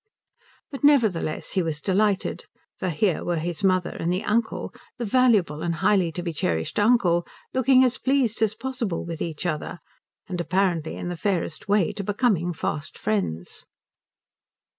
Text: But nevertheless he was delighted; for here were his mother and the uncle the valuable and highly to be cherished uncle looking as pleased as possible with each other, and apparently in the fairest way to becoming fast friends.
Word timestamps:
But 0.71 0.83
nevertheless 0.83 1.51
he 1.51 1.61
was 1.61 1.79
delighted; 1.79 2.45
for 2.79 2.89
here 2.89 3.23
were 3.23 3.35
his 3.35 3.63
mother 3.63 3.91
and 3.91 4.11
the 4.11 4.23
uncle 4.23 4.73
the 4.97 5.05
valuable 5.05 5.61
and 5.61 5.75
highly 5.75 6.11
to 6.13 6.23
be 6.23 6.33
cherished 6.33 6.79
uncle 6.79 7.23
looking 7.53 7.83
as 7.83 7.99
pleased 7.99 8.41
as 8.41 8.55
possible 8.55 9.05
with 9.05 9.21
each 9.21 9.45
other, 9.45 9.77
and 10.27 10.41
apparently 10.41 10.95
in 10.95 11.09
the 11.09 11.15
fairest 11.15 11.67
way 11.69 11.91
to 11.91 12.03
becoming 12.03 12.51
fast 12.51 12.97
friends. 12.97 13.67